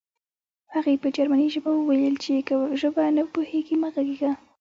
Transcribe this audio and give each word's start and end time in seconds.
هغې 0.73 0.93
په 1.01 1.07
جرمني 1.15 1.47
ژبه 1.53 1.71
وویل 1.75 2.15
چې 2.23 2.31
که 2.47 2.55
ژبه 2.81 3.03
نه 3.17 3.23
پوهېږې 3.33 3.75
مه 3.81 3.89
غږېږه 3.93 4.31